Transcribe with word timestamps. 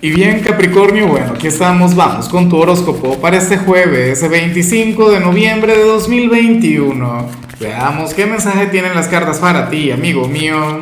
Y 0.00 0.10
bien 0.10 0.38
Capricornio, 0.46 1.08
bueno, 1.08 1.32
aquí 1.34 1.48
estamos, 1.48 1.96
vamos 1.96 2.28
con 2.28 2.48
tu 2.48 2.56
horóscopo 2.56 3.18
para 3.18 3.36
este 3.36 3.56
jueves 3.58 4.28
25 4.30 5.10
de 5.10 5.18
noviembre 5.18 5.76
de 5.76 5.82
2021. 5.82 7.26
Veamos 7.58 8.14
qué 8.14 8.24
mensaje 8.24 8.66
tienen 8.66 8.94
las 8.94 9.08
cartas 9.08 9.40
para 9.40 9.68
ti, 9.68 9.90
amigo 9.90 10.28
mío. 10.28 10.78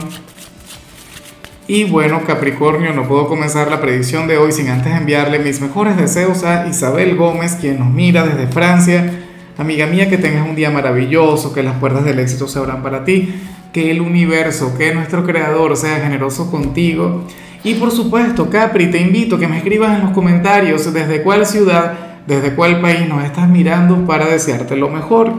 Y 1.67 1.85
bueno 1.85 2.25
Capricornio, 2.27 2.93
no 2.93 3.09
puedo 3.09 3.27
comenzar 3.27 3.71
la 3.71 3.81
predicción 3.81 4.29
de 4.29 4.37
hoy 4.37 4.53
sin 4.53 4.69
antes 4.69 4.95
enviarle 4.95 5.39
mis 5.39 5.63
mejores 5.63 5.97
deseos 5.97 6.45
a 6.45 6.69
Isabel 6.69 7.17
Gómez, 7.17 7.57
quien 7.59 7.79
nos 7.79 7.91
mira 7.91 8.23
desde 8.23 8.53
Francia. 8.53 9.23
Amiga 9.57 9.87
mía, 9.87 10.11
que 10.11 10.19
tengas 10.19 10.47
un 10.47 10.57
día 10.57 10.71
maravilloso, 10.71 11.55
que 11.55 11.63
las 11.63 11.79
puertas 11.79 12.05
del 12.05 12.19
éxito 12.19 12.49
se 12.49 12.59
abran 12.59 12.83
para 12.83 13.07
ti, 13.07 13.35
que 13.73 13.91
el 13.91 14.03
universo, 14.03 14.77
que 14.77 14.95
nuestro 14.95 15.25
creador 15.25 15.75
sea 15.79 16.01
generoso 16.01 16.51
contigo 16.51 17.25
y 17.65 17.75
por 17.75 17.91
supuesto, 17.91 18.49
Capri, 18.49 18.91
te 18.91 19.01
invito 19.01 19.37
a 19.37 19.39
que 19.39 19.49
me 19.49 19.59
escribas 19.59 19.97
en 19.97 20.05
los 20.05 20.13
comentarios 20.13 20.93
desde 20.93 21.23
cuál 21.23 21.47
ciudad, 21.47 21.95
desde 22.27 22.55
cuál 22.55 22.81
país 22.81 23.09
nos 23.09 23.25
estás 23.25 23.49
mirando 23.49 24.07
para 24.07 24.27
desearte 24.27 24.77
lo 24.77 24.89
mejor. 24.89 25.33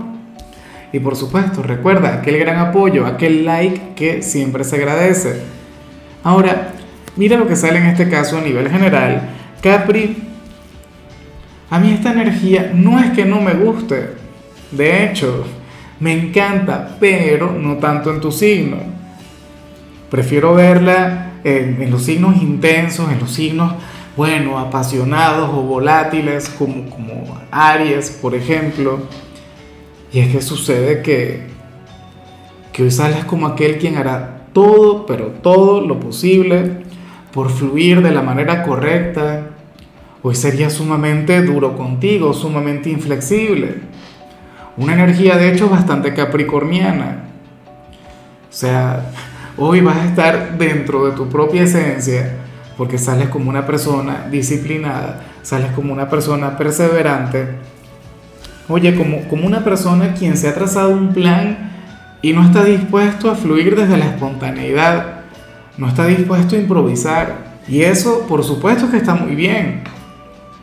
Y 0.92 1.00
por 1.00 1.16
supuesto, 1.16 1.64
recuerda 1.64 2.16
aquel 2.16 2.38
gran 2.40 2.60
apoyo, 2.60 3.06
aquel 3.06 3.46
like 3.46 3.94
que 3.96 4.22
siempre 4.22 4.64
se 4.64 4.78
agradece. 4.78 5.42
Ahora, 6.24 6.74
mira 7.16 7.38
lo 7.38 7.48
que 7.48 7.56
sale 7.56 7.80
en 7.80 7.88
este 7.88 8.10
caso 8.10 8.38
a 8.38 8.42
nivel 8.42 8.70
general. 8.70 9.30
Capri, 9.62 10.18
a 11.70 11.80
mí 11.80 11.92
esta 11.92 12.14
energía 12.14 12.72
no 12.74 13.00
es 13.00 13.12
que 13.12 13.26
no 13.26 13.42
me 13.42 13.54
guste. 13.54 14.12
De 14.72 15.06
hecho, 15.06 15.46
me 16.00 16.14
encanta, 16.14 16.98
pero 17.00 17.52
no 17.52 17.78
tanto 17.78 18.12
en 18.12 18.22
tu 18.22 18.32
signo. 18.32 18.78
Prefiero 20.10 20.54
verla 20.54 21.27
en, 21.48 21.90
los 21.90 22.04
signos 22.04 22.42
intensos, 22.42 23.10
en 23.10 23.20
los 23.20 23.32
signos, 23.32 23.74
bueno, 24.18 24.60
apasionados 24.60 25.50
o 25.50 25.62
volátiles, 25.62 26.50
como, 26.50 26.90
como 26.90 27.40
Aries, 27.52 28.10
por 28.10 28.36
ejemplo. 28.36 29.00
Y 30.12 30.20
es 30.20 30.32
que 30.32 30.42
sucede 30.42 31.02
que, 31.02 31.48
que 32.74 32.84
hoy 32.84 32.92
sales 32.92 33.24
como 33.26 33.48
aquel 33.48 33.78
quien 33.78 33.96
hará 33.96 34.48
todo, 34.52 35.06
pero 35.06 35.28
todo 35.42 35.82
lo 35.82 36.00
posible 36.00 36.84
por 37.32 37.50
fluir 37.50 38.02
de 38.02 38.12
la 38.12 38.22
manera 38.22 38.64
correcta. 38.64 39.52
Hoy 40.24 40.36
sería 40.36 40.70
sumamente 40.70 41.42
duro 41.44 41.78
contigo, 41.78 42.34
sumamente 42.34 42.90
inflexible. 42.90 43.76
Una 44.76 44.94
energía 44.94 45.38
de 45.38 45.54
hecho 45.54 45.70
bastante 45.70 46.14
capricorniana. 46.14 47.24
O 48.50 48.54
sea, 48.54 49.12
Hoy 49.60 49.82
vas 49.82 49.98
a 49.98 50.06
estar 50.06 50.58
dentro 50.60 51.08
de 51.08 51.14
tu 51.14 51.28
propia 51.30 51.64
esencia 51.64 52.32
porque 52.78 53.00
sales 53.00 53.30
como 53.30 53.50
una 53.50 53.66
persona 53.66 54.28
disciplinada, 54.30 55.22
sales 55.42 55.72
como 55.72 55.92
una 55.92 56.08
persona 56.08 56.56
perseverante. 56.56 57.48
Oye, 58.70 58.96
como, 58.96 59.28
como 59.28 59.48
una 59.48 59.64
persona 59.64 60.14
quien 60.14 60.38
se 60.38 60.48
ha 60.48 60.54
trazado 60.54 60.90
un 60.90 61.12
plan 61.12 61.72
y 62.22 62.34
no 62.34 62.44
está 62.44 62.64
dispuesto 62.64 63.32
a 63.32 63.36
fluir 63.36 63.76
desde 63.76 63.98
la 63.98 64.06
espontaneidad, 64.06 65.22
no 65.80 65.88
está 65.88 66.06
dispuesto 66.06 66.56
a 66.56 66.60
improvisar. 66.60 67.58
Y 67.68 67.82
eso, 67.82 68.28
por 68.28 68.44
supuesto 68.44 68.92
que 68.92 68.98
está 68.98 69.16
muy 69.16 69.34
bien. 69.34 69.82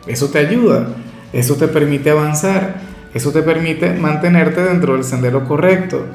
Eso 0.07 0.29
te 0.29 0.39
ayuda, 0.39 0.87
eso 1.33 1.55
te 1.55 1.67
permite 1.67 2.11
avanzar, 2.11 2.75
eso 3.13 3.33
te 3.33 3.41
permite 3.41 3.91
mantenerte 3.91 4.63
dentro 4.63 4.93
del 4.93 5.03
sendero 5.03 5.43
correcto. 5.43 6.05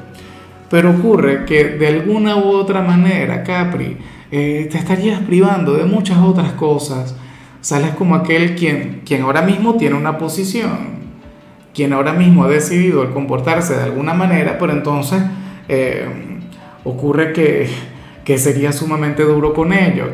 Pero 0.71 0.91
ocurre 0.91 1.43
que 1.43 1.65
de 1.65 1.87
alguna 1.87 2.37
u 2.37 2.49
otra 2.51 2.81
manera, 2.81 3.43
Capri, 3.43 3.97
eh, 4.31 4.69
te 4.71 4.77
estarías 4.77 5.19
privando 5.19 5.73
de 5.73 5.83
muchas 5.83 6.19
otras 6.19 6.53
cosas. 6.53 7.13
Sales 7.59 7.91
como 7.91 8.15
aquel 8.15 8.55
quien, 8.55 9.01
quien 9.05 9.23
ahora 9.23 9.41
mismo 9.41 9.75
tiene 9.75 9.95
una 9.95 10.17
posición, 10.17 11.01
quien 11.73 11.91
ahora 11.91 12.13
mismo 12.13 12.45
ha 12.45 12.47
decidido 12.47 13.03
el 13.03 13.09
comportarse 13.09 13.75
de 13.75 13.83
alguna 13.83 14.13
manera, 14.13 14.57
pero 14.57 14.71
entonces 14.71 15.21
eh, 15.67 16.07
ocurre 16.85 17.33
que, 17.33 17.67
que 18.23 18.37
sería 18.37 18.71
sumamente 18.71 19.23
duro 19.23 19.53
con 19.53 19.73
ello. 19.73 20.05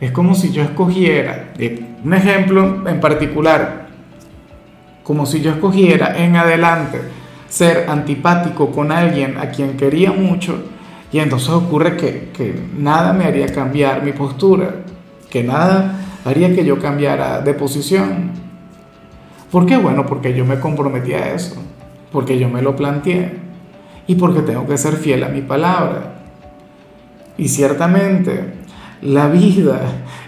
Es 0.00 0.12
como 0.12 0.36
si 0.36 0.52
yo 0.52 0.62
escogiera, 0.62 1.52
eh, 1.58 1.80
un 2.04 2.14
ejemplo 2.14 2.88
en 2.88 3.00
particular, 3.00 3.88
como 5.02 5.26
si 5.26 5.40
yo 5.40 5.50
escogiera 5.50 6.16
en 6.24 6.36
adelante 6.36 7.00
ser 7.54 7.88
antipático 7.88 8.72
con 8.72 8.90
alguien 8.90 9.38
a 9.38 9.50
quien 9.50 9.76
quería 9.76 10.10
mucho 10.10 10.56
y 11.12 11.20
entonces 11.20 11.50
ocurre 11.50 11.96
que, 11.96 12.30
que 12.32 12.52
nada 12.76 13.12
me 13.12 13.26
haría 13.26 13.46
cambiar 13.46 14.02
mi 14.02 14.10
postura, 14.10 14.74
que 15.30 15.44
nada 15.44 16.00
haría 16.24 16.52
que 16.52 16.64
yo 16.64 16.80
cambiara 16.80 17.42
de 17.42 17.54
posición. 17.54 18.32
¿Por 19.52 19.66
qué? 19.66 19.76
Bueno, 19.76 20.04
porque 20.04 20.34
yo 20.34 20.44
me 20.44 20.58
comprometí 20.58 21.12
a 21.12 21.32
eso, 21.32 21.54
porque 22.10 22.40
yo 22.40 22.48
me 22.48 22.60
lo 22.60 22.74
planteé 22.74 23.34
y 24.08 24.16
porque 24.16 24.40
tengo 24.40 24.66
que 24.66 24.76
ser 24.76 24.94
fiel 24.94 25.22
a 25.22 25.28
mi 25.28 25.42
palabra. 25.42 26.22
Y 27.38 27.46
ciertamente 27.46 28.52
la 29.00 29.28
vida 29.28 29.80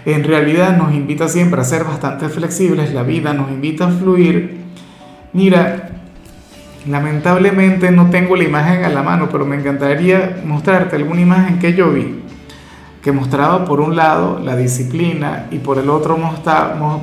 en 0.05 0.23
realidad 0.23 0.77
nos 0.77 0.93
invita 0.93 1.27
siempre 1.27 1.59
a 1.59 1.65
ser 1.65 1.83
bastante 1.83 2.29
flexibles, 2.29 2.93
la 2.93 3.03
vida 3.03 3.33
nos 3.33 3.51
invita 3.51 3.87
a 3.87 3.91
fluir. 3.91 4.61
Mira, 5.33 5.96
Lamentablemente 6.87 7.91
no 7.91 8.09
tengo 8.09 8.35
la 8.37 8.45
imagen 8.45 8.85
a 8.85 8.89
la 8.89 9.03
mano, 9.03 9.27
pero 9.29 9.45
me 9.45 9.57
encantaría 9.57 10.41
mostrarte 10.45 10.95
alguna 10.95 11.21
imagen 11.21 11.59
que 11.59 11.73
yo 11.73 11.91
vi, 11.91 12.23
que 13.01 13.11
mostraba 13.11 13.65
por 13.65 13.81
un 13.81 13.95
lado 13.95 14.39
la 14.39 14.55
disciplina 14.55 15.47
y 15.51 15.57
por 15.57 15.79
el 15.79 15.89
otro 15.89 16.17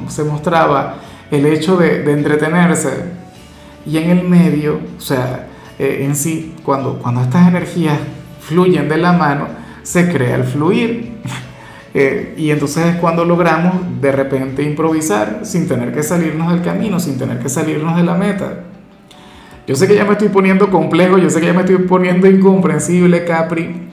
se 0.09 0.25
mostraba 0.25 0.97
el 1.31 1.45
hecho 1.47 1.77
de, 1.77 2.11
entretenerse. 2.11 3.25
Y 3.85 3.99
en 3.99 4.11
el 4.11 4.27
medio, 4.27 4.81
o 4.97 5.01
sea, 5.01 5.49
eh, 5.79 5.99
en 6.03 6.17
sí, 6.17 6.55
cuando, 6.63 6.99
cuando 6.99 7.21
estas 7.21 7.47
energías 7.47 7.99
fluyen 8.41 8.89
de 8.89 8.97
la 8.97 9.13
mano, 9.13 9.49
se 9.83 10.11
crea 10.11 10.37
el 10.37 10.45
fluir. 10.45 11.15
Eh, 11.97 12.35
y 12.37 12.51
entonces 12.51 12.87
es 12.87 12.97
cuando 12.97 13.25
logramos 13.25 13.75
de 14.01 14.11
repente 14.11 14.65
improvisar 14.65 15.43
sin 15.45 15.69
tener 15.69 15.95
que 15.95 16.03
salirnos 16.03 16.51
del 16.51 16.61
camino, 16.61 16.99
sin 16.99 17.17
tener 17.17 17.39
que 17.39 17.49
salirnos 17.49 17.97
de 17.97 18.03
la 18.03 18.15
meta. 18.15 18.65
Yo 19.67 19.75
sé 19.75 19.89
que 19.89 19.95
ya 19.95 20.05
me 20.05 20.13
estoy 20.13 20.29
poniendo 20.29 20.71
complejo, 20.71 21.17
yo 21.17 21.31
sé 21.31 21.41
que 21.41 21.47
ya 21.47 21.55
me 21.55 21.61
estoy 21.61 21.79
poniendo 21.79 22.29
incomprensible, 22.29 23.25
Capri, 23.25 23.89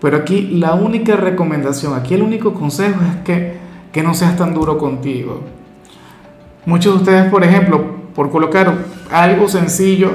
pero 0.00 0.16
aquí 0.16 0.48
la 0.54 0.74
única 0.74 1.14
recomendación, 1.14 1.94
aquí 1.94 2.14
el 2.14 2.22
único 2.22 2.54
consejo 2.54 3.00
es 3.08 3.22
que, 3.24 3.54
que 3.92 4.02
no 4.02 4.14
seas 4.14 4.36
tan 4.36 4.52
duro 4.52 4.78
contigo. 4.78 5.42
Muchos 6.66 6.94
de 6.94 6.98
ustedes, 6.98 7.30
por 7.30 7.44
ejemplo, 7.44 7.84
por 8.16 8.30
colocar 8.30 8.74
algo 9.12 9.48
sencillo, 9.48 10.10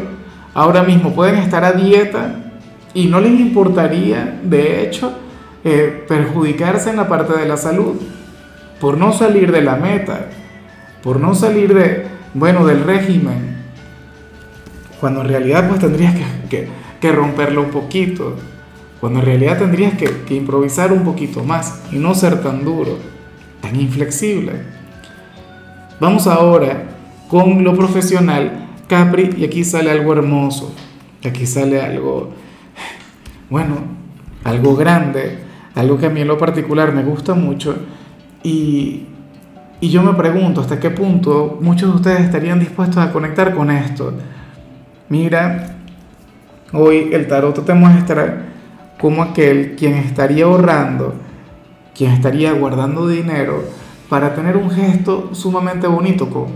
ahora 0.54 0.84
mismo 0.84 1.14
pueden 1.14 1.36
estar 1.36 1.64
a 1.64 1.72
dieta 1.72 2.52
y 2.94 3.08
no 3.08 3.22
les 3.22 3.40
importaría, 3.40 4.42
de 4.44 4.84
hecho, 4.84 5.14
eh, 5.64 6.04
perjudicarse 6.06 6.90
en 6.90 6.98
la 6.98 7.08
parte 7.08 7.32
de 7.34 7.48
la 7.48 7.56
salud, 7.56 7.96
por 8.82 8.98
no 8.98 9.14
salir 9.14 9.54
de 9.54 9.62
la 9.62 9.78
meta, 9.78 10.28
por 11.02 11.20
no 11.22 11.34
salir 11.34 11.74
de, 11.74 12.08
bueno, 12.34 12.66
del 12.66 12.84
régimen, 12.84 13.57
cuando 15.00 15.22
en 15.22 15.28
realidad 15.28 15.68
pues 15.68 15.80
tendrías 15.80 16.16
que, 16.50 16.68
que, 17.00 17.12
romperlo 17.12 17.62
un 17.62 17.70
poquito, 17.70 18.36
cuando 19.00 19.20
en 19.20 19.26
realidad 19.26 19.60
tendrías 19.60 19.94
que, 19.94 20.24
que 20.26 20.36
improvisar 20.36 20.92
un 20.92 21.04
poquito 21.04 21.44
más 21.44 21.82
y 21.92 21.98
no 21.98 22.16
ser 22.16 22.42
tan 22.42 22.64
duro, 22.64 22.98
tan 23.62 23.80
inflexible. 23.80 24.54
Vamos 26.00 26.28
ahora 26.28 26.84
con 27.30 27.64
lo 27.64 27.76
profesional, 27.76 28.68
Capri, 28.88 29.30
y 29.38 29.46
aquí 29.46 29.64
sale 29.64 29.92
algo 29.92 30.14
hermoso, 30.14 30.74
aquí 31.24 31.46
sale 31.46 31.82
algo, 31.82 32.32
bueno, 33.50 33.76
algo 34.44 34.76
grande, 34.76 35.40
algo 35.76 35.98
que 35.98 36.08
a 36.08 36.10
mí 36.10 36.22
en 36.22 36.28
lo 36.28 36.38
particular 36.38 36.94
me 36.94 37.04
gusta 37.04 37.34
mucho, 37.36 37.76
y, 38.44 39.06
y 39.82 39.90
yo 39.90 40.02
me 40.02 40.14
pregunto 40.14 40.62
hasta 40.62 40.80
qué 40.80 40.90
punto 40.90 41.60
muchos 41.62 41.90
de 41.90 41.96
ustedes 41.98 42.22
estarían 42.22 42.60
dispuestos 42.60 42.98
a 42.98 43.12
conectar 43.12 43.54
con 43.54 43.70
esto 43.70 44.14
Mira, 45.10 45.78
hoy 46.74 47.12
el 47.14 47.28
tarot 47.28 47.66
te 47.66 47.74
muestra 47.74 48.48
como 49.00 49.24
aquel 49.24 49.78
quien 49.78 49.94
estaría 49.94 50.44
ahorrando, 50.44 51.14
quien 51.96 52.12
estaría 52.12 52.52
guardando 52.52 53.08
dinero 53.08 53.64
para 54.10 54.36
tener 54.36 54.58
un 54.58 54.70
gesto 54.70 55.30
sumamente 55.34 55.88
bonito 55.88 56.30
con, 56.30 56.48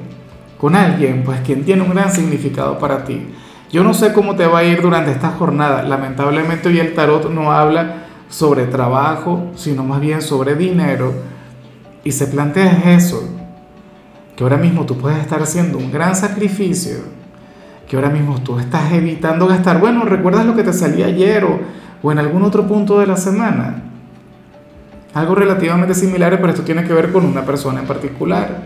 con 0.60 0.76
alguien, 0.76 1.24
pues 1.24 1.40
quien 1.40 1.64
tiene 1.64 1.84
un 1.84 1.92
gran 1.92 2.12
significado 2.12 2.78
para 2.78 3.06
ti. 3.06 3.26
Yo 3.72 3.86
no 3.86 3.94
sé 3.94 4.12
cómo 4.12 4.36
te 4.36 4.46
va 4.46 4.60
a 4.60 4.64
ir 4.66 4.82
durante 4.82 5.12
esta 5.12 5.30
jornada. 5.30 5.84
Lamentablemente 5.84 6.68
hoy 6.68 6.80
el 6.80 6.94
tarot 6.94 7.30
no 7.30 7.54
habla 7.54 8.08
sobre 8.28 8.66
trabajo, 8.66 9.50
sino 9.56 9.86
más 9.86 10.02
bien 10.02 10.22
sobre 10.22 10.56
dinero. 10.56 11.14
Y 12.04 12.12
se 12.12 12.28
plantea 12.28 12.96
eso, 12.96 13.24
que 14.36 14.44
ahora 14.44 14.58
mismo 14.58 14.86
tú 14.86 14.98
puedes 14.98 15.20
estar 15.20 15.42
haciendo 15.42 15.78
un 15.78 15.90
gran 15.90 16.18
sacrificio 16.18 17.21
que 17.92 17.98
ahora 17.98 18.10
mismo 18.10 18.40
tú 18.40 18.58
estás 18.58 18.94
evitando 18.94 19.48
gastar. 19.48 19.82
Bueno, 19.82 20.06
¿recuerdas 20.06 20.46
lo 20.46 20.56
que 20.56 20.64
te 20.64 20.72
salía 20.72 21.08
ayer 21.08 21.44
o, 21.44 22.10
en 22.10 22.20
algún 22.20 22.42
otro 22.44 22.66
punto 22.66 22.98
de 22.98 23.06
la 23.06 23.18
semana? 23.18 23.84
Algo 25.14 25.36
relativamente 25.36 25.94
similar, 25.94 26.38
pero 26.40 26.54
esto 26.54 26.64
tiene 26.64 26.86
que 26.86 26.94
ver 26.94 27.12
con 27.12 27.26
una 27.26 27.44
persona 27.44 27.82
en 27.82 27.88
particular. 27.88 28.64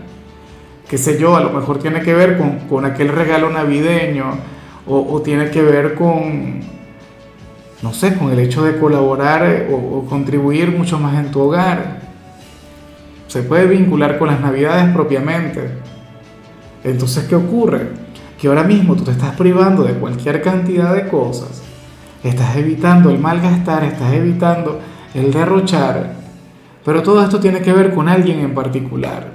Qué 0.87 0.99
sé 0.99 1.17
yo, 1.17 1.35
a 1.35 1.41
lo 1.41 1.49
mejor 1.49 1.79
tiene 1.79 2.01
que 2.01 2.13
ver 2.13 2.37
con, 2.37 2.59
con 2.69 2.85
aquel 2.85 3.07
regalo 3.07 3.49
navideño 3.49 4.25
o, 4.85 4.99
o, 4.99 5.21
tiene 5.23 5.49
que 5.49 5.63
ver 5.63 5.95
con, 5.95 6.59
no 7.81 7.93
sé, 7.93 8.15
con 8.19 8.31
el 8.31 8.37
hecho 8.37 8.63
de 8.63 8.77
colaborar 8.77 9.43
eh, 9.43 9.67
o, 9.71 9.97
o 9.97 10.05
contribuir 10.05 10.69
mucho 10.69 10.99
más 10.99 11.17
en 11.17 11.31
tu 11.31 11.39
hogar. 11.39 11.99
Se 13.25 13.41
puede 13.41 13.65
vincular 13.65 14.19
con 14.19 14.27
las 14.27 14.39
navidades 14.39 14.93
propiamente. 14.93 15.71
Entonces, 16.83 17.23
¿qué 17.23 17.33
ocurre? 17.33 18.04
Que 18.39 18.47
ahora 18.47 18.63
mismo 18.63 18.95
tú 18.95 19.03
te 19.03 19.11
estás 19.11 19.35
privando 19.35 19.83
de 19.83 19.93
cualquier 19.93 20.41
cantidad 20.41 20.93
de 20.93 21.07
cosas. 21.07 21.61
Estás 22.23 22.55
evitando 22.57 23.09
el 23.09 23.19
malgastar, 23.19 23.83
estás 23.83 24.13
evitando 24.13 24.79
el 25.13 25.31
derrochar. 25.31 26.13
Pero 26.83 27.01
todo 27.01 27.23
esto 27.23 27.39
tiene 27.39 27.61
que 27.61 27.73
ver 27.73 27.93
con 27.93 28.09
alguien 28.09 28.39
en 28.39 28.53
particular. 28.53 29.31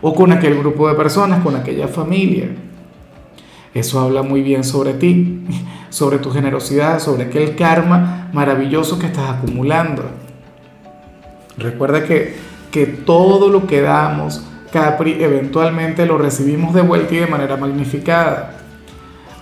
O 0.00 0.14
con 0.14 0.32
aquel 0.32 0.58
grupo 0.58 0.88
de 0.88 0.94
personas, 0.94 1.42
con 1.42 1.56
aquella 1.56 1.88
familia. 1.88 2.48
Eso 3.74 4.00
habla 4.00 4.22
muy 4.22 4.42
bien 4.42 4.64
sobre 4.64 4.94
ti, 4.94 5.40
sobre 5.90 6.18
tu 6.18 6.30
generosidad, 6.30 6.98
sobre 6.98 7.24
aquel 7.24 7.56
karma 7.56 8.28
maravilloso 8.32 8.98
que 8.98 9.06
estás 9.06 9.30
acumulando. 9.30 10.04
Recuerda 11.56 12.04
que, 12.04 12.36
que 12.70 12.86
todo 12.86 13.48
lo 13.48 13.66
que 13.66 13.80
damos, 13.80 14.44
Capri, 14.72 15.22
eventualmente 15.22 16.06
lo 16.06 16.18
recibimos 16.18 16.74
de 16.74 16.80
vuelta 16.80 17.14
y 17.14 17.18
de 17.18 17.26
manera 17.26 17.56
magnificada. 17.56 18.56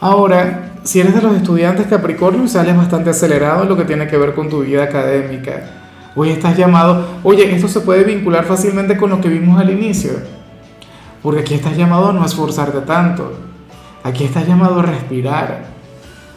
Ahora, 0.01 0.73
si 0.83 0.99
eres 1.01 1.15
de 1.15 1.23
los 1.23 1.37
estudiantes 1.37 1.87
Capricornio 1.87 2.49
sales 2.49 2.77
bastante 2.77 3.11
acelerado 3.11 3.63
en 3.63 3.69
lo 3.69 3.77
que 3.77 3.85
tiene 3.85 4.07
que 4.09 4.17
ver 4.17 4.35
con 4.35 4.49
tu 4.49 4.61
vida 4.61 4.85
académica, 4.85 5.63
hoy 6.17 6.31
estás 6.31 6.57
llamado, 6.57 7.21
oye, 7.23 7.55
esto 7.55 7.69
se 7.69 7.81
puede 7.81 8.05
vincular 8.05 8.45
fácilmente 8.45 8.97
con 8.97 9.11
lo 9.11 9.21
que 9.21 9.29
vimos 9.29 9.61
al 9.61 9.71
inicio, 9.71 10.13
porque 11.23 11.41
aquí 11.41 11.55
estás 11.55 11.77
llamado 11.77 12.09
a 12.09 12.13
no 12.13 12.25
esforzarte 12.25 12.81
tanto, 12.81 13.33
aquí 14.03 14.25
estás 14.25 14.49
llamado 14.49 14.81
a 14.81 14.83
respirar, 14.83 15.65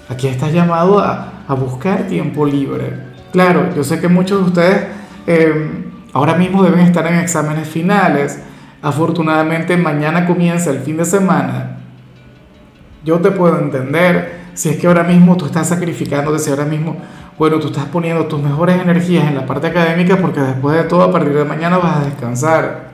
aquí 0.10 0.28
estás 0.28 0.54
llamado 0.54 1.00
a, 1.00 1.44
a 1.48 1.54
buscar 1.56 2.08
tiempo 2.08 2.46
libre. 2.46 3.14
Claro, 3.32 3.74
yo 3.76 3.84
sé 3.84 4.00
que 4.00 4.10
muchos 4.10 4.40
de 4.40 4.46
ustedes 4.46 4.88
eh, 5.26 5.86
ahora 6.12 6.36
mismo 6.36 6.64
deben 6.64 6.82
estar 6.82 7.08
en 7.08 7.16
exámenes 7.16 7.68
finales, 7.68 8.40
Afortunadamente 8.84 9.78
mañana 9.78 10.28
comienza 10.28 10.70
el 10.70 10.80
fin 10.80 10.98
de 10.98 11.06
semana. 11.06 11.78
Yo 13.06 13.18
te 13.20 13.32
puedo 13.32 13.58
entender 13.58 14.42
si 14.56 14.68
es 14.68 14.78
que 14.78 14.88
ahora 14.88 15.04
mismo 15.06 15.38
tú 15.38 15.46
estás 15.46 15.70
sacrificándote, 15.70 16.38
si 16.38 16.50
ahora 16.50 16.66
mismo, 16.66 16.98
bueno, 17.40 17.60
tú 17.60 17.68
estás 17.68 17.86
poniendo 17.86 18.26
tus 18.26 18.42
mejores 18.42 18.82
energías 18.82 19.26
en 19.30 19.36
la 19.36 19.46
parte 19.46 19.68
académica 19.68 20.18
porque 20.18 20.42
después 20.42 20.76
de 20.76 20.84
todo 20.84 21.02
a 21.04 21.12
partir 21.14 21.34
de 21.34 21.46
mañana 21.46 21.78
vas 21.78 21.96
a 21.96 22.06
descansar. 22.10 22.92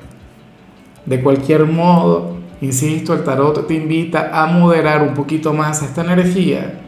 De 1.07 1.24
cualquier 1.24 1.65
modo, 1.65 2.38
insisto, 2.62 3.15
el 3.15 3.24
tarot 3.24 3.65
te 3.65 3.74
invita 3.74 4.30
a 4.31 4.45
moderar 4.45 5.01
un 5.01 5.15
poquito 5.15 5.53
más 5.53 5.81
esta 5.81 6.01
energía, 6.01 6.81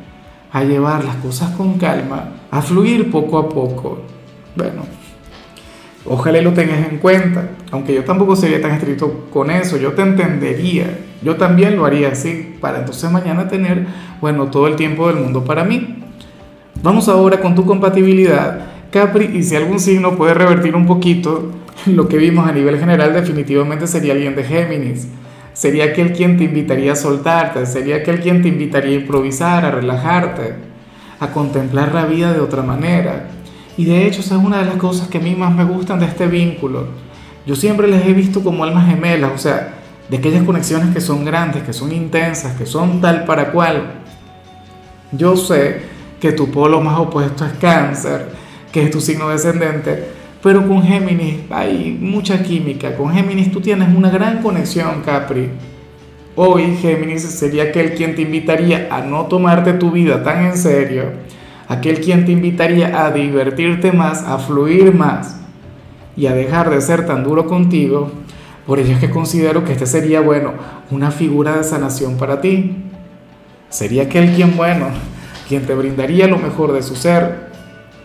a 0.52 0.64
llevar 0.64 1.04
las 1.04 1.16
cosas 1.16 1.50
con 1.56 1.80
calma, 1.80 2.34
a 2.52 2.62
fluir 2.62 3.10
poco 3.10 3.40
a 3.40 3.50
poco. 3.50 4.04
Bueno, 4.56 4.84
Ojalá 6.06 6.42
lo 6.42 6.54
tengas 6.54 6.90
en 6.90 6.98
cuenta, 6.98 7.50
aunque 7.70 7.94
yo 7.94 8.04
tampoco 8.04 8.36
sería 8.36 8.60
tan 8.60 8.72
estricto 8.72 9.28
con 9.32 9.52
eso, 9.52 9.78
yo 9.78 9.94
te 9.94 10.02
entendería, 10.02 10.98
yo 11.22 11.36
también 11.36 11.78
lo 11.78 11.86
haría 11.86 12.10
así, 12.10 12.56
para 12.60 12.80
entonces 12.80 13.12
mañana 13.12 13.48
tener, 13.48 13.86
bueno, 14.20 14.48
todo 14.48 14.68
el 14.68 14.76
tiempo 14.76 15.08
del 15.08 15.18
mundo 15.18 15.46
para 15.46 15.64
mí. 15.64 16.00
Vamos 16.82 17.08
ahora 17.08 17.40
con 17.40 17.54
tu 17.54 17.68
compatibilidad, 17.68 18.62
Capri, 18.90 19.26
y 19.26 19.44
si 19.44 19.56
algún 19.56 19.80
signo 19.80 20.18
puede 20.18 20.34
revertir 20.34 20.76
un 20.76 20.88
poquito 20.88 21.52
lo 21.86 22.08
que 22.08 22.18
vimos 22.18 22.48
a 22.48 22.52
nivel 22.52 22.80
general, 22.80 23.14
definitivamente 23.14 23.86
sería 23.86 24.14
alguien 24.14 24.36
de 24.36 24.44
Géminis. 24.44 25.08
Sería 25.54 25.86
aquel 25.86 26.14
quien 26.14 26.38
te 26.38 26.46
invitaría 26.46 26.94
a 26.94 26.96
soltarte, 26.96 27.66
sería 27.68 27.98
aquel 27.98 28.22
quien 28.22 28.42
te 28.42 28.48
invitaría 28.48 28.98
a 28.98 29.02
improvisar, 29.02 29.66
a 29.66 29.72
relajarte, 29.72 30.56
a 31.20 31.28
contemplar 31.28 31.94
la 31.94 32.06
vida 32.06 32.34
de 32.34 32.40
otra 32.40 32.64
manera 32.64 33.28
y 33.82 33.86
de 33.86 34.06
hecho, 34.06 34.20
esa 34.20 34.36
es 34.36 34.44
una 34.44 34.60
de 34.60 34.66
las 34.66 34.76
cosas 34.76 35.08
que 35.08 35.18
a 35.18 35.22
mí 35.22 35.34
más 35.34 35.56
me 35.56 35.64
gustan 35.64 36.00
de 36.00 36.06
este 36.06 36.28
vínculo. 36.28 36.86
Yo 37.48 37.56
siempre 37.56 37.88
les 37.88 38.06
he 38.06 38.14
visto 38.14 38.44
como 38.44 38.64
almas 38.64 38.88
gemelas, 38.88 39.32
o 39.34 39.40
sea, 39.40 39.74
de 40.08 40.18
aquellas 40.18 40.44
conexiones 40.44 40.94
que 40.94 41.02
son 41.02 41.26
grandes, 41.26 41.64
que 41.64 41.74
son 41.74 41.92
intensas, 41.92 42.56
que 42.56 42.68
son 42.68 43.02
tal 43.02 43.26
para 43.26 43.52
cual. 43.52 43.94
Yo 45.12 45.36
sé 45.36 45.82
que 46.20 46.32
tu 46.32 46.52
polo 46.52 46.80
más 46.80 47.00
opuesto 47.00 47.44
es 47.44 47.54
cáncer, 47.54 48.30
que 48.72 48.84
es 48.84 48.92
tu 48.92 49.02
signo 49.02 49.30
descendente, 49.30 50.10
pero 50.44 50.68
con 50.68 50.84
Géminis 50.84 51.38
hay 51.50 51.98
mucha 52.00 52.44
química. 52.44 52.96
Con 52.96 53.12
Géminis 53.12 53.52
tú 53.52 53.62
tienes 53.62 53.90
una 53.96 54.12
gran 54.12 54.44
conexión, 54.44 55.02
Capri. 55.04 55.50
Hoy 56.36 56.78
Géminis 56.80 57.24
sería 57.24 57.64
aquel 57.64 57.96
quien 57.96 58.14
te 58.14 58.22
invitaría 58.22 58.90
a 58.92 59.02
no 59.02 59.24
tomarte 59.24 59.74
tu 59.74 59.90
vida 59.90 60.22
tan 60.22 60.46
en 60.46 60.56
serio 60.56 61.31
aquel 61.72 62.02
quien 62.02 62.26
te 62.26 62.34
invitaría 62.34 63.06
a 63.06 63.12
divertirte 63.12 63.94
más, 63.94 64.24
a 64.24 64.38
fluir 64.38 64.94
más 64.94 65.38
y 66.18 66.28
a 66.28 66.34
dejar 66.34 66.70
de 66.70 66.82
ser 66.82 67.06
tan 67.06 67.24
duro 67.24 67.48
contigo. 67.48 68.12
Por 68.68 68.80
ello 68.80 68.94
es 68.94 69.00
que 69.00 69.10
considero 69.10 69.64
que 69.64 69.72
este 69.72 69.86
sería, 69.86 70.20
bueno, 70.20 70.52
una 70.92 71.12
figura 71.12 71.56
de 71.56 71.64
sanación 71.64 72.18
para 72.18 72.42
ti. 72.42 72.76
Sería 73.70 74.04
aquel 74.04 74.34
quien, 74.34 74.58
bueno, 74.58 74.88
quien 75.48 75.66
te 75.66 75.74
brindaría 75.74 76.28
lo 76.28 76.38
mejor 76.38 76.74
de 76.74 76.84
su 76.84 76.98
ser. 76.98 77.50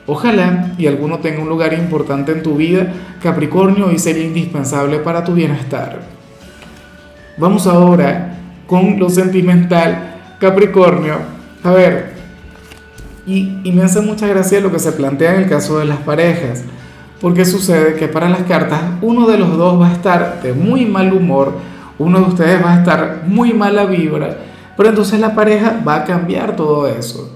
Ojalá 0.06 0.72
y 0.78 0.86
alguno 0.86 1.18
tenga 1.18 1.42
un 1.42 1.48
lugar 1.48 1.74
importante 1.74 2.30
en 2.30 2.44
tu 2.44 2.54
vida, 2.54 2.92
Capricornio, 3.20 3.90
y 3.90 3.98
sería 3.98 4.24
indispensable 4.24 4.98
para 5.00 5.24
tu 5.24 5.34
bienestar. 5.34 6.02
Vamos 7.36 7.66
ahora 7.66 8.38
con 8.68 9.00
lo 9.00 9.10
sentimental, 9.10 10.36
Capricornio. 10.38 11.16
A 11.64 11.72
ver, 11.72 12.15
y, 13.26 13.72
me 13.72 13.82
hace 13.82 14.00
mucha 14.00 14.26
gracia 14.26 14.60
lo 14.60 14.70
que 14.70 14.78
se 14.78 14.92
plantea 14.92 15.34
en 15.34 15.42
el 15.42 15.48
caso 15.48 15.78
de 15.78 15.84
las 15.84 15.98
parejas, 15.98 16.62
porque 17.20 17.44
sucede 17.44 17.96
que 17.96 18.08
para 18.08 18.28
las 18.28 18.42
cartas 18.42 18.80
uno 19.02 19.26
de 19.26 19.38
los 19.38 19.56
dos 19.56 19.80
va 19.80 19.88
a 19.88 19.92
estar 19.92 20.40
de 20.42 20.52
muy 20.52 20.86
mal 20.86 21.12
humor, 21.12 21.52
uno 21.98 22.20
de 22.20 22.26
ustedes 22.26 22.64
va 22.64 22.74
a 22.74 22.78
estar 22.78 23.22
muy 23.26 23.52
mala 23.52 23.84
vibra, 23.86 24.36
pero 24.76 24.90
entonces 24.90 25.18
la 25.18 25.34
pareja 25.34 25.80
va 25.86 25.96
a 25.96 26.04
cambiar 26.04 26.54
todo 26.54 26.86
eso. 26.86 27.32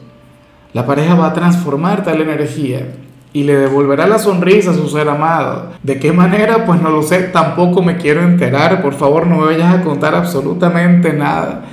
La 0.72 0.86
pareja 0.86 1.16
va 1.16 1.26
a 1.26 1.32
transformar 1.32 2.04
tal 2.04 2.20
energía 2.20 2.86
y 3.32 3.42
le 3.42 3.56
devolverá 3.56 4.06
la 4.06 4.20
sonrisa 4.20 4.70
a 4.70 4.74
su 4.74 4.88
ser 4.88 5.08
amado. 5.08 5.70
¿De 5.82 5.98
qué 5.98 6.12
manera? 6.12 6.64
Pues 6.64 6.80
no 6.80 6.90
lo 6.90 7.02
sé, 7.02 7.22
tampoco 7.24 7.82
me 7.82 7.96
quiero 7.96 8.22
enterar, 8.22 8.80
por 8.82 8.94
favor 8.94 9.26
no 9.26 9.38
me 9.38 9.46
vayas 9.46 9.74
a 9.74 9.82
contar 9.82 10.14
absolutamente 10.14 11.12
nada 11.12 11.64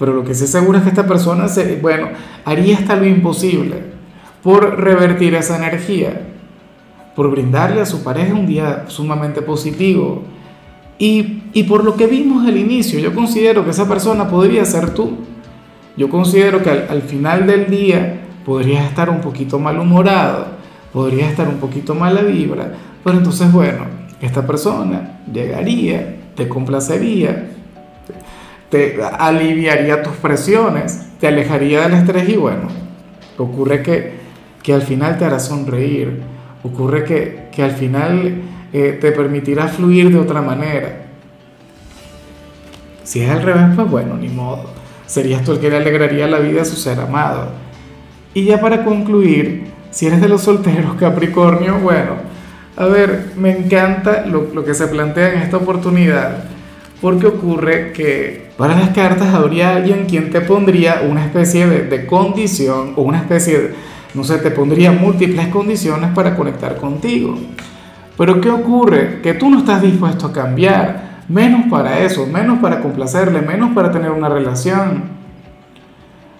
pero 0.00 0.14
lo 0.14 0.24
que 0.24 0.34
se 0.34 0.44
asegura 0.44 0.78
es 0.78 0.84
que 0.84 0.90
esta 0.90 1.06
persona, 1.06 1.46
se, 1.46 1.76
bueno, 1.76 2.08
haría 2.46 2.78
hasta 2.78 2.96
lo 2.96 3.06
imposible 3.06 3.76
por 4.42 4.80
revertir 4.80 5.34
esa 5.34 5.58
energía, 5.58 6.22
por 7.14 7.30
brindarle 7.30 7.82
a 7.82 7.86
su 7.86 8.02
pareja 8.02 8.32
un 8.32 8.46
día 8.46 8.86
sumamente 8.88 9.42
positivo. 9.42 10.22
Y, 10.98 11.42
y 11.52 11.64
por 11.64 11.84
lo 11.84 11.96
que 11.96 12.06
vimos 12.06 12.46
al 12.46 12.56
inicio, 12.56 12.98
yo 12.98 13.14
considero 13.14 13.62
que 13.62 13.72
esa 13.72 13.86
persona 13.86 14.26
podría 14.26 14.64
ser 14.64 14.94
tú. 14.94 15.18
Yo 15.98 16.08
considero 16.08 16.62
que 16.62 16.70
al, 16.70 16.86
al 16.88 17.02
final 17.02 17.46
del 17.46 17.68
día 17.68 18.22
podrías 18.46 18.86
estar 18.86 19.10
un 19.10 19.20
poquito 19.20 19.58
malhumorado, 19.58 20.46
podrías 20.94 21.28
estar 21.28 21.46
un 21.46 21.58
poquito 21.58 21.94
mala 21.94 22.22
vibra, 22.22 22.72
pero 23.04 23.18
entonces, 23.18 23.52
bueno, 23.52 23.84
esta 24.22 24.46
persona 24.46 25.20
llegaría, 25.30 26.20
te 26.34 26.48
complacería, 26.48 27.50
te 28.70 29.00
aliviaría 29.02 30.02
tus 30.02 30.14
presiones, 30.14 31.08
te 31.18 31.26
alejaría 31.26 31.82
del 31.82 31.94
estrés 31.94 32.28
y 32.28 32.36
bueno, 32.36 32.68
ocurre 33.36 33.82
que, 33.82 34.14
que 34.62 34.72
al 34.72 34.82
final 34.82 35.18
te 35.18 35.24
hará 35.24 35.40
sonreír, 35.40 36.22
ocurre 36.62 37.04
que, 37.04 37.48
que 37.52 37.62
al 37.62 37.72
final 37.72 38.42
eh, 38.72 38.98
te 39.00 39.10
permitirá 39.12 39.66
fluir 39.66 40.10
de 40.10 40.18
otra 40.18 40.40
manera. 40.40 41.06
Si 43.02 43.20
es 43.20 43.28
al 43.28 43.42
revés, 43.42 43.74
pues 43.74 43.90
bueno, 43.90 44.16
ni 44.16 44.28
modo. 44.28 44.70
Serías 45.06 45.42
tú 45.42 45.52
el 45.52 45.58
que 45.58 45.68
le 45.68 45.78
alegraría 45.78 46.28
la 46.28 46.38
vida 46.38 46.62
a 46.62 46.64
su 46.64 46.76
ser 46.76 47.00
amado. 47.00 47.48
Y 48.34 48.44
ya 48.44 48.60
para 48.60 48.84
concluir, 48.84 49.64
si 49.90 50.06
eres 50.06 50.20
de 50.20 50.28
los 50.28 50.42
solteros 50.42 50.94
Capricornio, 51.00 51.80
bueno, 51.80 52.12
a 52.76 52.86
ver, 52.86 53.32
me 53.36 53.50
encanta 53.50 54.24
lo, 54.26 54.42
lo 54.54 54.64
que 54.64 54.74
se 54.74 54.86
plantea 54.86 55.32
en 55.32 55.40
esta 55.40 55.56
oportunidad 55.56 56.44
porque 57.00 57.26
ocurre 57.26 57.92
que 57.92 58.50
para 58.56 58.78
las 58.78 58.90
cartas 58.90 59.34
habría 59.34 59.76
alguien 59.76 60.06
quien 60.06 60.30
te 60.30 60.40
pondría 60.42 61.02
una 61.08 61.24
especie 61.24 61.66
de, 61.66 62.06
condición 62.06 62.92
o 62.96 63.02
una 63.02 63.18
especie 63.18 63.58
de, 63.58 63.74
no 64.14 64.22
sé, 64.22 64.38
te 64.38 64.50
pondría 64.50 64.92
múltiples 64.92 65.48
condiciones 65.48 66.10
para 66.10 66.36
conectar 66.36 66.76
contigo. 66.76 67.38
Pero 68.18 68.40
¿qué 68.40 68.50
ocurre? 68.50 69.20
Que 69.22 69.32
tú 69.32 69.48
no 69.48 69.58
estás 69.58 69.80
dispuesto 69.80 70.26
a 70.26 70.32
cambiar, 70.32 71.22
menos 71.28 71.70
para 71.70 72.00
eso, 72.00 72.26
menos 72.26 72.58
para 72.58 72.80
complacerle, 72.82 73.40
menos 73.40 73.72
para 73.72 73.90
tener 73.90 74.10
una 74.10 74.28
relación. 74.28 75.20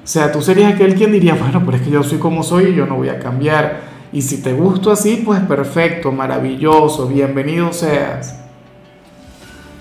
O 0.04 0.06
sea, 0.06 0.30
tú 0.30 0.42
serías 0.42 0.74
aquel 0.74 0.94
quien 0.94 1.12
diría, 1.12 1.34
bueno, 1.34 1.62
pero 1.64 1.78
es 1.78 1.82
que 1.82 1.90
yo 1.90 2.02
soy 2.02 2.18
como 2.18 2.42
soy 2.42 2.66
y 2.66 2.74
yo 2.74 2.84
no 2.84 2.96
voy 2.96 3.08
a 3.08 3.18
cambiar. 3.18 3.80
Y 4.12 4.20
si 4.20 4.42
te 4.42 4.52
gusto 4.52 4.90
así, 4.90 5.22
pues 5.24 5.40
perfecto, 5.40 6.12
maravilloso, 6.12 7.06
bienvenido 7.06 7.72
seas. 7.72 8.40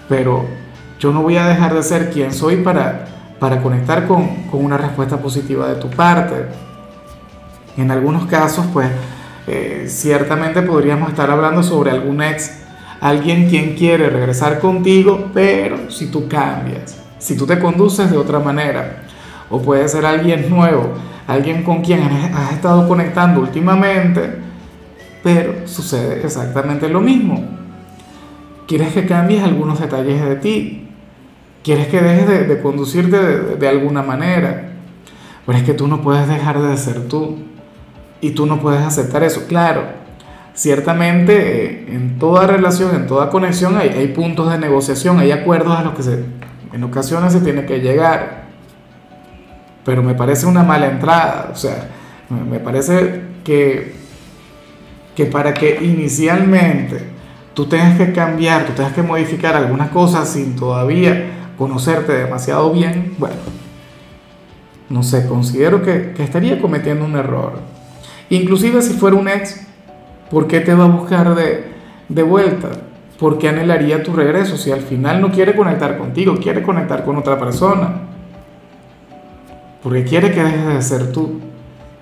Pero 0.08 0.46
yo 1.00 1.14
no 1.14 1.22
voy 1.22 1.38
a 1.38 1.48
dejar 1.48 1.74
de 1.74 1.82
ser 1.82 2.12
quien 2.12 2.34
soy 2.34 2.58
para, 2.58 3.06
para 3.40 3.62
conectar 3.62 4.06
con, 4.06 4.28
con 4.52 4.64
una 4.64 4.78
respuesta 4.78 5.18
positiva 5.18 5.68
de 5.68 5.76
tu 5.76 5.90
parte. 5.90 6.46
En 7.78 7.90
algunos 7.90 8.26
casos, 8.26 8.66
pues 8.74 8.90
eh, 9.48 9.86
ciertamente 9.88 10.62
podríamos 10.62 11.10
estar 11.10 11.32
hablando 11.32 11.64
sobre 11.64 11.92
algún 11.92 12.22
ex, 12.22 12.60
alguien 13.00 13.50
quien 13.50 13.76
quiere 13.76 14.10
regresar 14.10 14.60
contigo, 14.60 15.30
pero 15.34 15.90
si 15.90 16.08
tú 16.08 16.28
cambias, 16.28 16.98
si 17.18 17.38
tú 17.38 17.48
te 17.48 17.58
conduces 17.58 18.12
de 18.12 18.18
otra 18.18 18.40
manera, 18.40 19.04
o 19.50 19.62
puede 19.62 19.88
ser 19.88 20.06
alguien 20.06 20.50
nuevo, 20.50 20.94
alguien 21.26 21.64
con 21.64 21.82
quien 21.82 22.02
has 22.04 22.54
estado 22.54 22.88
conectando 22.88 23.40
últimamente, 23.40 24.36
pero 25.24 25.68
sucede 25.68 26.22
exactamente 26.26 26.90
lo 26.90 27.00
mismo. 27.00 27.44
Quieres 28.68 28.94
que 28.94 29.06
cambies 29.06 29.44
algunos 29.44 29.80
detalles 29.80 30.24
de 30.24 30.36
ti, 30.36 30.89
quieres 31.64 31.88
que 31.88 32.02
dejes 32.02 32.48
de, 32.48 32.62
conducirte 32.62 33.18
de, 33.18 33.68
alguna 33.68 34.02
manera, 34.02 34.72
pero 35.46 35.58
es 35.58 35.64
que 35.64 35.74
tú 35.74 35.88
no 35.88 36.02
puedes 36.02 36.28
dejar 36.28 36.62
de 36.62 36.78
ser 36.78 37.08
tú. 37.08 37.38
Y 38.22 38.32
tú 38.32 38.46
no 38.46 38.60
puedes 38.60 38.82
aceptar 38.82 39.24
eso. 39.24 39.46
Claro, 39.48 39.84
ciertamente 40.54 41.64
eh, 41.64 41.86
en 41.88 42.20
toda 42.20 42.48
relación, 42.48 42.94
en 42.94 43.08
toda 43.08 43.30
conexión 43.30 43.78
hay, 43.78 43.90
hay, 43.90 44.08
puntos 44.10 44.52
de 44.52 44.58
negociación, 44.58 45.20
hay 45.20 45.32
acuerdos 45.32 45.78
a 45.78 45.84
los 45.84 45.94
que 45.94 46.04
se, 46.04 46.26
en 46.74 46.84
ocasiones 46.84 47.32
se 47.32 47.40
tiene 47.40 47.66
que 47.66 47.80
llegar. 47.80 48.50
Pero 49.86 50.04
me 50.04 50.16
parece 50.16 50.46
una 50.46 50.64
mala 50.64 50.88
entrada. 50.88 51.50
O 51.54 51.56
sea, 51.56 51.88
me 52.30 52.60
parece 52.60 53.22
que, 53.46 53.94
que 55.16 55.26
para 55.26 55.54
que 55.54 55.80
inicialmente 55.82 57.00
tú 57.54 57.66
tengas 57.66 57.98
que 57.98 58.12
cambiar, 58.12 58.66
tú 58.66 58.74
tengas 58.74 58.92
que 58.92 59.02
modificar 59.02 59.56
algunas 59.56 59.90
cosas 59.92 60.28
sin 60.28 60.58
todavía 60.58 61.39
conocerte 61.60 62.14
demasiado 62.14 62.72
bien, 62.72 63.16
bueno, 63.20 63.36
no 64.90 65.04
sé, 65.04 65.28
considero 65.28 65.84
que, 65.84 66.14
que 66.16 66.24
estaría 66.24 66.60
cometiendo 66.60 67.04
un 67.06 67.18
error. 67.18 67.60
Inclusive 68.30 68.82
si 68.82 68.94
fuera 68.94 69.18
un 69.18 69.28
ex, 69.28 69.68
¿por 70.32 70.48
qué 70.48 70.62
te 70.62 70.74
va 70.74 70.86
a 70.86 70.88
buscar 70.88 71.36
de, 71.36 71.66
de 72.08 72.24
vuelta? 72.24 72.70
¿Por 73.20 73.38
qué 73.38 73.50
anhelaría 73.50 74.02
tu 74.02 74.14
regreso 74.14 74.56
si 74.56 74.72
al 74.72 74.80
final 74.80 75.20
no 75.20 75.32
quiere 75.32 75.54
conectar 75.54 75.98
contigo, 75.98 76.38
quiere 76.42 76.64
conectar 76.64 77.04
con 77.04 77.18
otra 77.18 77.38
persona? 77.38 78.04
Porque 79.84 80.06
quiere 80.06 80.32
que 80.32 80.42
dejes 80.42 80.66
de 80.66 80.82
ser 80.82 81.12
tú. 81.12 81.42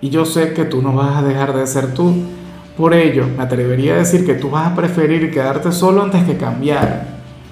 Y 0.01 0.09
yo 0.11 0.25
sé 0.25 0.53
que 0.53 0.65
tú 0.65 0.83
no 0.83 0.93
vas 0.93 1.17
a 1.17 1.23
dejar 1.23 1.55
de 1.55 1.65
ser 1.65 1.95
tú. 1.95 2.13
Por 2.77 2.93
ello, 2.93 3.25
me 3.35 3.41
atrevería 3.41 3.95
a 3.95 3.97
decir 3.97 4.23
que 4.23 4.35
tú 4.35 4.51
vas 4.51 4.71
a 4.71 4.75
preferir 4.75 5.31
quedarte 5.31 5.71
solo 5.71 6.03
antes 6.03 6.23
que 6.25 6.37
cambiar. 6.37 7.07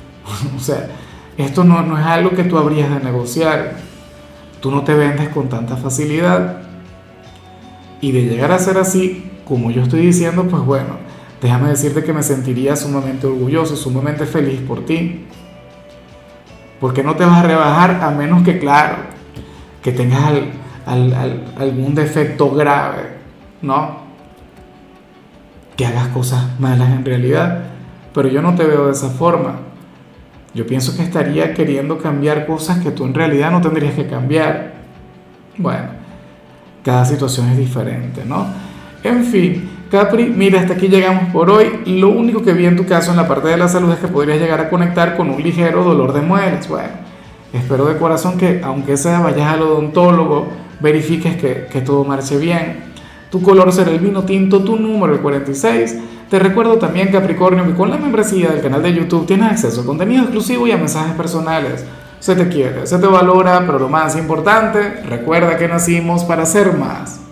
o 0.56 0.60
sea, 0.60 0.88
esto 1.38 1.64
no, 1.64 1.82
no 1.82 1.98
es 1.98 2.06
algo 2.06 2.32
que 2.32 2.44
tú 2.44 2.58
habrías 2.58 2.90
de 2.90 3.00
negociar. 3.04 3.76
Tú 4.62 4.72
no 4.72 4.84
te 4.84 4.94
vendes 4.94 5.30
con 5.30 5.50
tanta 5.50 5.76
facilidad. 5.76 6.62
Y 8.02 8.12
de 8.12 8.24
llegar 8.24 8.52
a 8.52 8.60
ser 8.60 8.78
así, 8.78 9.32
como 9.46 9.72
yo 9.72 9.84
estoy 9.84 10.06
diciendo, 10.06 10.48
pues 10.50 10.64
bueno, 10.64 10.98
déjame 11.42 11.70
decirte 11.70 12.04
que 12.04 12.14
me 12.14 12.24
sentiría 12.24 12.76
sumamente 12.76 13.28
orgulloso, 13.28 13.76
sumamente 13.76 14.26
feliz 14.26 14.62
por 14.62 14.86
ti. 14.86 15.26
Porque 16.80 17.04
no 17.04 17.16
te 17.16 17.26
vas 17.26 17.40
a 17.40 17.48
rebajar 17.48 18.00
a 18.02 18.12
menos 18.12 18.44
que, 18.44 18.60
claro, 18.60 18.98
que 19.82 19.92
tengas 19.92 20.32
algún 20.86 21.96
defecto 21.96 22.52
grave, 22.52 23.18
¿no? 23.62 24.06
Que 25.76 25.86
hagas 25.86 26.08
cosas 26.10 26.60
malas 26.60 26.92
en 26.92 27.04
realidad. 27.04 27.66
Pero 28.14 28.30
yo 28.30 28.42
no 28.42 28.56
te 28.56 28.66
veo 28.66 28.86
de 28.86 28.94
esa 28.94 29.10
forma. 29.10 29.60
Yo 30.56 30.66
pienso 30.66 30.96
que 30.96 31.04
estaría 31.04 31.54
queriendo 31.54 31.98
cambiar 31.98 32.46
cosas 32.46 32.80
que 32.80 32.92
tú 32.92 33.04
en 33.04 33.14
realidad 33.14 33.52
no 33.52 33.60
tendrías 33.60 33.94
que 33.94 34.08
cambiar. 34.08 34.76
Bueno, 35.58 35.90
cada 36.82 37.04
situación 37.04 37.50
es 37.50 37.58
diferente, 37.58 38.24
¿no? 38.26 38.48
En 39.04 39.26
fin, 39.26 39.70
Capri, 39.92 40.26
mira, 40.26 40.62
hasta 40.62 40.76
aquí 40.76 40.88
llegamos 40.88 41.32
por 41.34 41.50
hoy. 41.50 41.82
Lo 41.86 42.10
único 42.10 42.42
que 42.42 42.54
vi 42.54 42.66
en 42.66 42.78
tu 42.78 42.86
caso 42.86 43.12
en 43.12 43.18
la 43.18 43.28
parte 43.28 43.50
de 43.50 43.58
la 43.58 43.68
salud 43.68 43.92
es 43.92 44.00
que 44.00 44.08
podrías 44.08 44.40
llegar 44.40 44.62
a 44.62 44.70
conectar 44.70 45.18
con 45.18 45.30
un 45.30 45.44
ligero 45.44 45.84
dolor 45.84 46.14
de 46.14 46.22
muelas. 46.22 46.70
Bueno, 46.70 46.90
espero 47.52 47.86
de 47.86 47.98
corazón 47.98 48.38
que, 48.38 48.62
aunque 48.64 48.96
sea 48.96 49.20
vayas 49.20 49.48
al 49.48 49.62
odontólogo, 49.62 50.48
verifiques 50.80 51.36
que, 51.36 51.68
que 51.70 51.82
todo 51.82 52.06
marche 52.06 52.38
bien. 52.38 52.95
Tu 53.30 53.42
color 53.42 53.72
será 53.72 53.92
el 53.92 54.00
vino 54.00 54.24
tinto, 54.24 54.64
tu 54.64 54.78
número 54.78 55.14
el 55.14 55.20
46. 55.20 55.98
Te 56.30 56.40
recuerdo 56.40 56.78
también, 56.78 57.12
Capricornio, 57.12 57.66
que 57.66 57.74
con 57.74 57.90
la 57.90 57.98
membresía 57.98 58.50
del 58.50 58.62
canal 58.62 58.82
de 58.82 58.94
YouTube 58.94 59.26
tienes 59.26 59.52
acceso 59.52 59.82
a 59.82 59.86
contenido 59.86 60.24
exclusivo 60.24 60.68
y 60.68 60.72
a 60.72 60.78
mensajes 60.78 61.16
personales 61.16 61.86
se 62.20 62.36
te 62.36 62.48
quiere, 62.50 62.88
se 62.88 62.98
te 62.98 63.06
valora, 63.06 63.64
pero 63.66 63.78
lo 63.78 63.90
más 63.90 64.18
importante, 64.18 65.02
recuerda 65.06 65.58
que 65.58 65.68
nacimos 65.68 66.24
para 66.24 66.46
ser 66.46 66.74
más. 66.74 67.25